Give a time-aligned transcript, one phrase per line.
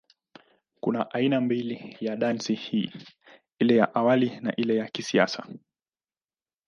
[0.79, 2.91] Kuna aina mbili ya dansi hii,
[3.59, 5.47] ile ya awali na ya hii ya kisasa.